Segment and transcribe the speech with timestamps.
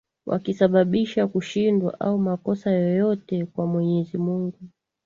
[0.25, 4.59] wakisababisha kushindwa au makosa yoyote kwa Mwenyezi Mungu